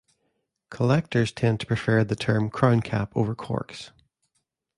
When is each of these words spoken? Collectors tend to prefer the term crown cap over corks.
Collectors 0.71 1.31
tend 1.31 1.59
to 1.59 1.67
prefer 1.67 2.03
the 2.03 2.15
term 2.15 2.49
crown 2.49 2.81
cap 2.81 3.11
over 3.15 3.35
corks. 3.35 3.91